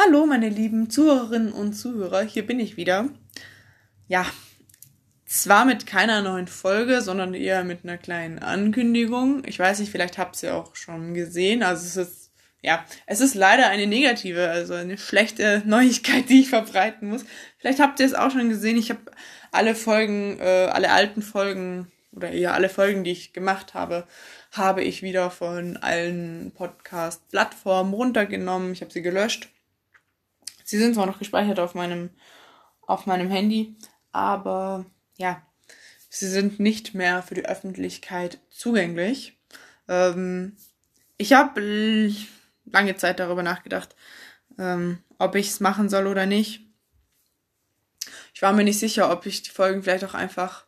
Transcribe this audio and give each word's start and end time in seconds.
Hallo, 0.00 0.26
meine 0.26 0.48
lieben 0.48 0.90
Zuhörerinnen 0.90 1.52
und 1.52 1.72
Zuhörer, 1.72 2.22
hier 2.22 2.46
bin 2.46 2.60
ich 2.60 2.76
wieder. 2.76 3.08
Ja, 4.06 4.24
zwar 5.26 5.64
mit 5.64 5.88
keiner 5.88 6.22
neuen 6.22 6.46
Folge, 6.46 7.02
sondern 7.02 7.34
eher 7.34 7.64
mit 7.64 7.80
einer 7.82 7.98
kleinen 7.98 8.38
Ankündigung. 8.38 9.42
Ich 9.44 9.58
weiß 9.58 9.80
nicht, 9.80 9.90
vielleicht 9.90 10.16
habt 10.16 10.40
ihr 10.40 10.54
auch 10.54 10.76
schon 10.76 11.14
gesehen. 11.14 11.64
Also 11.64 11.84
es 11.84 12.08
ist, 12.08 12.30
ja, 12.62 12.84
es 13.06 13.20
ist 13.20 13.34
leider 13.34 13.70
eine 13.70 13.88
negative, 13.88 14.48
also 14.48 14.74
eine 14.74 14.98
schlechte 14.98 15.64
Neuigkeit, 15.66 16.28
die 16.28 16.42
ich 16.42 16.48
verbreiten 16.48 17.08
muss. 17.08 17.24
Vielleicht 17.58 17.80
habt 17.80 17.98
ihr 17.98 18.06
es 18.06 18.14
auch 18.14 18.30
schon 18.30 18.50
gesehen. 18.50 18.76
Ich 18.76 18.90
habe 18.90 19.00
alle 19.50 19.74
Folgen, 19.74 20.38
äh, 20.38 20.68
alle 20.70 20.92
alten 20.92 21.22
Folgen 21.22 21.90
oder 22.12 22.30
eher 22.30 22.54
alle 22.54 22.68
Folgen, 22.68 23.02
die 23.02 23.10
ich 23.10 23.32
gemacht 23.32 23.74
habe, 23.74 24.06
habe 24.52 24.84
ich 24.84 25.02
wieder 25.02 25.32
von 25.32 25.76
allen 25.76 26.52
Podcast-Plattformen 26.54 27.94
runtergenommen. 27.94 28.72
Ich 28.72 28.80
habe 28.80 28.92
sie 28.92 29.02
gelöscht. 29.02 29.48
Sie 30.68 30.76
sind 30.76 30.92
zwar 30.92 31.06
noch 31.06 31.18
gespeichert 31.18 31.60
auf 31.60 31.74
meinem, 31.74 32.10
auf 32.82 33.06
meinem 33.06 33.30
Handy, 33.30 33.74
aber 34.12 34.84
ja, 35.16 35.40
sie 36.10 36.28
sind 36.28 36.60
nicht 36.60 36.92
mehr 36.92 37.22
für 37.22 37.34
die 37.34 37.46
Öffentlichkeit 37.46 38.38
zugänglich. 38.50 39.40
Ähm, 39.88 40.58
ich 41.16 41.32
habe 41.32 42.12
lange 42.66 42.96
Zeit 42.96 43.18
darüber 43.18 43.42
nachgedacht, 43.42 43.96
ähm, 44.58 44.98
ob 45.18 45.36
ich 45.36 45.48
es 45.48 45.60
machen 45.60 45.88
soll 45.88 46.06
oder 46.06 46.26
nicht. 46.26 46.66
Ich 48.34 48.42
war 48.42 48.52
mir 48.52 48.64
nicht 48.64 48.78
sicher, 48.78 49.10
ob 49.10 49.24
ich 49.24 49.40
die 49.40 49.50
Folgen 49.50 49.82
vielleicht 49.82 50.04
auch 50.04 50.12
einfach 50.12 50.66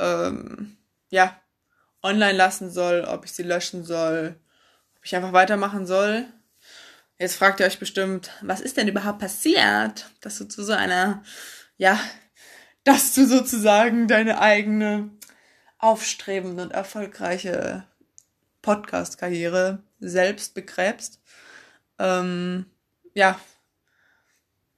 ähm, 0.00 0.76
ja 1.08 1.40
online 2.02 2.36
lassen 2.36 2.68
soll, 2.68 3.02
ob 3.02 3.26
ich 3.26 3.30
sie 3.30 3.44
löschen 3.44 3.84
soll, 3.84 4.34
ob 4.96 5.04
ich 5.04 5.14
einfach 5.14 5.32
weitermachen 5.32 5.86
soll. 5.86 6.26
Jetzt 7.20 7.36
fragt 7.36 7.60
ihr 7.60 7.66
euch 7.66 7.78
bestimmt, 7.78 8.30
was 8.40 8.62
ist 8.62 8.78
denn 8.78 8.88
überhaupt 8.88 9.18
passiert, 9.18 10.10
dass 10.22 10.38
du 10.38 10.48
zu 10.48 10.64
so 10.64 10.72
einer, 10.72 11.22
ja, 11.76 12.00
dass 12.82 13.12
du 13.12 13.26
sozusagen 13.26 14.08
deine 14.08 14.40
eigene 14.40 15.10
aufstrebende 15.76 16.62
und 16.62 16.70
erfolgreiche 16.70 17.84
Podcast-Karriere 18.62 19.82
selbst 19.98 20.54
begräbst. 20.54 21.20
Ähm, 21.98 22.64
ja, 23.12 23.38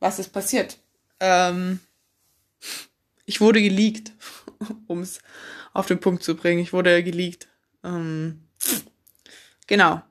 was 0.01 0.19
ist 0.19 0.31
passiert? 0.33 0.79
Ähm, 1.21 1.79
ich 3.25 3.41
wurde 3.41 3.63
geleakt, 3.63 4.15
um 4.89 5.03
es 5.03 5.21
auf 5.75 5.87
den 5.87 6.01
Punkt 6.01 6.25
zu 6.25 6.35
bringen. 6.35 6.61
Ich 6.61 6.73
wurde 6.73 7.05
geleakt. 7.05 7.47
Ähm, 7.85 8.49
genau. 9.69 10.03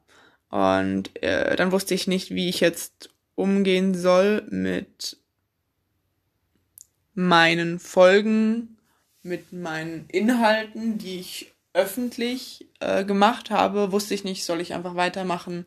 Und 0.51 1.23
äh, 1.23 1.55
dann 1.55 1.71
wusste 1.71 1.95
ich 1.95 2.07
nicht, 2.07 2.29
wie 2.31 2.49
ich 2.49 2.59
jetzt 2.59 3.09
umgehen 3.35 3.95
soll 3.95 4.45
mit 4.49 5.17
meinen 7.13 7.79
Folgen, 7.79 8.77
mit 9.23 9.53
meinen 9.53 10.07
Inhalten, 10.09 10.97
die 10.97 11.19
ich 11.19 11.53
öffentlich 11.73 12.67
äh, 12.81 13.05
gemacht 13.05 13.49
habe. 13.49 13.93
Wusste 13.93 14.13
ich 14.13 14.25
nicht, 14.25 14.43
soll 14.43 14.59
ich 14.59 14.73
einfach 14.73 14.95
weitermachen? 14.95 15.65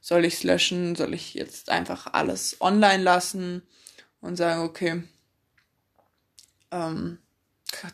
Soll 0.00 0.24
ich 0.24 0.34
es 0.34 0.42
löschen? 0.42 0.96
Soll 0.96 1.14
ich 1.14 1.34
jetzt 1.34 1.70
einfach 1.70 2.12
alles 2.12 2.60
online 2.60 3.04
lassen 3.04 3.62
und 4.20 4.36
sagen, 4.36 4.62
okay, 4.62 5.04
ähm, 6.72 7.18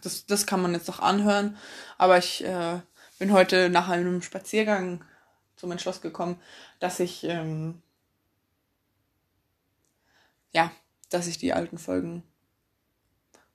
das, 0.03 0.25
das 0.25 0.47
kann 0.47 0.63
man 0.63 0.73
jetzt 0.73 0.89
noch 0.89 1.01
anhören. 1.01 1.59
Aber 1.99 2.17
ich 2.17 2.43
äh, 2.45 2.81
bin 3.19 3.33
heute 3.33 3.69
nach 3.69 3.89
einem 3.89 4.23
Spaziergang 4.23 5.05
zum 5.61 5.71
Entschluss 5.71 6.01
gekommen, 6.01 6.41
dass 6.79 7.01
ich 7.01 7.25
ähm, 7.25 7.83
ja, 10.53 10.73
dass 11.11 11.27
ich 11.27 11.39
die 11.39 11.53
alten 11.53 11.79
Folgen 11.79 12.23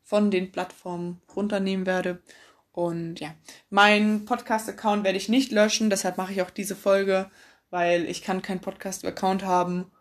von 0.03 0.29
den 0.31 0.51
Plattformen 0.51 1.21
runternehmen 1.35 1.85
werde. 1.85 2.21
Und 2.71 3.19
ja, 3.19 3.33
mein 3.69 4.25
Podcast-Account 4.25 5.03
werde 5.03 5.17
ich 5.17 5.29
nicht 5.29 5.51
löschen, 5.51 5.89
deshalb 5.89 6.17
mache 6.17 6.33
ich 6.33 6.41
auch 6.41 6.49
diese 6.49 6.75
Folge, 6.75 7.31
weil 7.69 8.05
ich 8.05 8.21
kann 8.21 8.41
keinen 8.41 8.59
Podcast-Account 8.59 9.43
haben, 9.43 9.91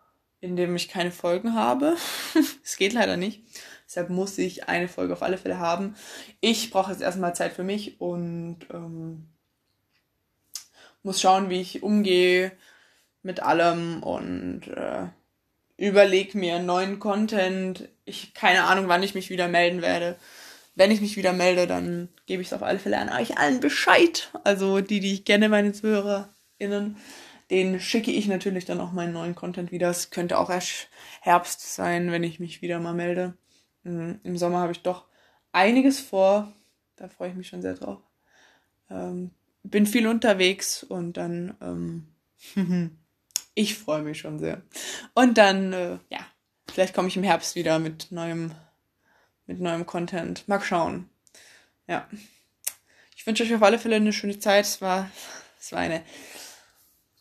in 0.41 0.55
dem 0.55 0.75
ich 0.75 0.89
keine 0.89 1.11
Folgen 1.11 1.55
habe. 1.55 1.95
Es 2.63 2.77
geht 2.77 2.93
leider 2.93 3.17
nicht. 3.17 3.43
Deshalb 3.87 4.09
muss 4.09 4.37
ich 4.37 4.67
eine 4.67 4.87
Folge 4.87 5.13
auf 5.13 5.23
alle 5.23 5.37
Fälle 5.37 5.59
haben. 5.59 5.95
Ich 6.41 6.69
brauche 6.69 6.91
jetzt 6.91 7.01
erstmal 7.01 7.35
Zeit 7.35 7.53
für 7.53 7.63
mich 7.63 8.01
und 8.01 8.59
ähm, 8.73 9.29
muss 11.05 11.21
schauen, 11.21 11.49
wie 11.49 11.61
ich 11.61 11.83
umgehe 11.83 12.51
mit 13.21 13.39
allem 13.39 14.03
und 14.03 14.67
äh, 14.67 15.07
überleg 15.77 16.35
mir 16.35 16.59
neuen 16.59 16.99
Content. 16.99 17.87
Ich 18.05 18.33
keine 18.33 18.63
Ahnung, 18.63 18.87
wann 18.87 19.03
ich 19.03 19.15
mich 19.15 19.29
wieder 19.29 19.47
melden 19.47 19.81
werde. 19.81 20.17
Wenn 20.75 20.91
ich 20.91 21.01
mich 21.01 21.15
wieder 21.15 21.31
melde, 21.31 21.67
dann 21.67 22.09
gebe 22.25 22.41
ich 22.41 22.49
es 22.49 22.53
auf 22.53 22.63
alle 22.63 22.79
Fälle 22.79 22.97
an 22.97 23.09
euch 23.09 23.37
allen 23.37 23.61
Bescheid. 23.61 24.29
Also 24.43 24.81
die, 24.81 24.99
die 24.99 25.13
ich 25.13 25.25
kenne, 25.25 25.47
meine 25.47 25.71
ZuhörerInnen, 25.71 26.97
den 27.49 27.79
schicke 27.79 28.11
ich 28.11 28.27
natürlich 28.27 28.65
dann 28.65 28.81
auch 28.81 28.91
meinen 28.91 29.13
neuen 29.13 29.35
Content 29.35 29.71
wieder. 29.71 29.89
Es 29.89 30.09
könnte 30.09 30.37
auch 30.37 30.49
erst 30.49 30.89
Herbst 31.21 31.75
sein, 31.75 32.11
wenn 32.11 32.23
ich 32.23 32.39
mich 32.39 32.61
wieder 32.61 32.79
mal 32.79 32.93
melde. 32.93 33.35
Mhm, 33.83 34.19
Im 34.23 34.37
Sommer 34.37 34.59
habe 34.59 34.73
ich 34.73 34.81
doch 34.81 35.05
einiges 35.51 35.99
vor. 35.99 36.51
Da 36.97 37.07
freue 37.07 37.29
ich 37.29 37.35
mich 37.35 37.47
schon 37.47 37.61
sehr 37.61 37.75
drauf. 37.75 38.01
Ähm, 38.89 39.31
bin 39.69 39.85
viel 39.85 40.07
unterwegs 40.07 40.83
und 40.83 41.17
dann, 41.17 41.55
ähm, 41.61 42.07
ich 43.55 43.75
freue 43.77 44.03
mich 44.03 44.19
schon 44.19 44.39
sehr. 44.39 44.61
Und 45.13 45.37
dann, 45.37 45.73
äh, 45.73 45.99
ja, 46.09 46.25
vielleicht 46.69 46.93
komme 46.93 47.07
ich 47.07 47.17
im 47.17 47.23
Herbst 47.23 47.55
wieder 47.55 47.79
mit 47.79 48.11
neuem, 48.11 48.51
mit 49.47 49.59
neuem 49.59 49.85
Content. 49.85 50.47
Mal 50.47 50.61
schauen. 50.61 51.09
Ja. 51.87 52.07
Ich 53.15 53.25
wünsche 53.25 53.43
euch 53.43 53.53
auf 53.55 53.63
alle 53.63 53.79
Fälle 53.79 53.95
eine 53.95 54.13
schöne 54.13 54.39
Zeit. 54.39 54.65
Es 54.65 54.81
war, 54.81 55.09
es 55.59 55.71
war 55.71 55.79
eine 55.79 56.03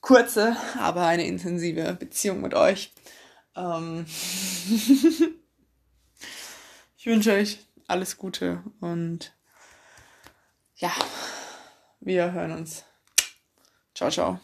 kurze, 0.01 0.57
aber 0.79 1.07
eine 1.07 1.27
intensive 1.27 1.95
Beziehung 1.95 2.43
mit 2.43 2.55
euch. 2.55 2.93
Ähm 3.57 4.05
ich 6.97 7.07
wünsche 7.07 7.33
euch 7.33 7.59
alles 7.87 8.17
Gute 8.17 8.63
und 8.81 9.35
ja. 10.77 10.93
Wir 12.05 12.33
hören 12.33 12.53
uns. 12.53 12.85
Ciao, 13.95 14.11
ciao. 14.11 14.39